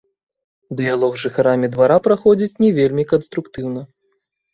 Дыялог 0.77 1.13
з 1.19 1.21
жыхарамі 1.23 1.69
двара 1.75 1.97
праходзіць 2.07 2.59
не 2.65 2.71
вельмі 2.79 3.05
канструктыўна. 3.13 3.85